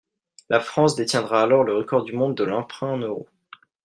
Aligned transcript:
La 0.49 0.59
France 0.59 0.95
détiendra 0.95 1.43
alors 1.43 1.63
le 1.63 1.75
record 1.77 2.03
du 2.05 2.13
monde 2.13 2.33
de 2.33 2.43
l’emprunt 2.43 2.93
en 2.93 2.97
euros. 2.97 3.29